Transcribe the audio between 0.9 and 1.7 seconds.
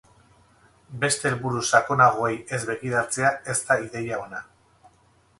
Beste helburu